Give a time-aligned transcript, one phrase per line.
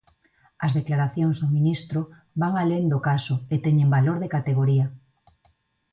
[0.65, 1.99] As declaracións do ministro
[2.41, 4.85] van alén do caso e teñen valor de categoría.